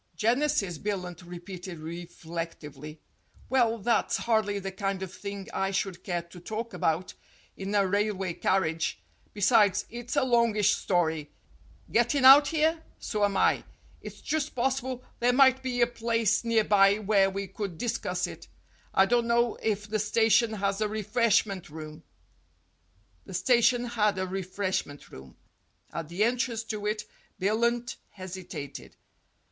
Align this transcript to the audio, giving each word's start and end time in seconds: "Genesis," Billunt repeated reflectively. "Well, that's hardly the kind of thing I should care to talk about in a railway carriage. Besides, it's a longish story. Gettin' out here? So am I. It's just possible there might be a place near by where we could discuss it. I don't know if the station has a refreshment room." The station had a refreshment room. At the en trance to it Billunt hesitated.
"Genesis," 0.15 0.79
Billunt 0.79 1.21
repeated 1.23 1.77
reflectively. 1.77 2.99
"Well, 3.49 3.77
that's 3.77 4.17
hardly 4.17 4.57
the 4.57 4.71
kind 4.71 5.03
of 5.03 5.13
thing 5.13 5.47
I 5.53 5.69
should 5.69 6.03
care 6.03 6.23
to 6.23 6.39
talk 6.39 6.73
about 6.73 7.13
in 7.55 7.75
a 7.75 7.85
railway 7.85 8.33
carriage. 8.33 8.97
Besides, 9.31 9.85
it's 9.91 10.15
a 10.15 10.23
longish 10.23 10.73
story. 10.75 11.29
Gettin' 11.91 12.25
out 12.25 12.47
here? 12.47 12.81
So 12.97 13.23
am 13.23 13.37
I. 13.37 13.63
It's 14.01 14.21
just 14.21 14.55
possible 14.55 15.03
there 15.19 15.33
might 15.33 15.61
be 15.61 15.81
a 15.81 15.85
place 15.85 16.43
near 16.43 16.63
by 16.63 16.97
where 16.97 17.29
we 17.29 17.45
could 17.45 17.77
discuss 17.77 18.25
it. 18.25 18.47
I 18.95 19.05
don't 19.05 19.27
know 19.27 19.53
if 19.61 19.87
the 19.87 19.99
station 19.99 20.53
has 20.53 20.81
a 20.81 20.87
refreshment 20.87 21.69
room." 21.69 22.01
The 23.27 23.35
station 23.35 23.85
had 23.85 24.17
a 24.17 24.25
refreshment 24.25 25.11
room. 25.11 25.37
At 25.93 26.09
the 26.09 26.23
en 26.23 26.37
trance 26.37 26.63
to 26.69 26.87
it 26.87 27.05
Billunt 27.39 27.97
hesitated. 28.09 28.95